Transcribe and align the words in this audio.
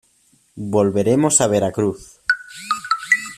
volveremos 0.75 1.35
a 1.41 1.45
Veracruz. 1.53 2.01